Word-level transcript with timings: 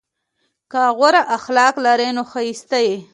که 0.71 0.81
غوره 0.97 1.21
اخلاق 1.37 1.75
لرې 1.85 2.09
نو 2.15 2.23
ښایسته 2.31 2.77
یې! 2.87 2.97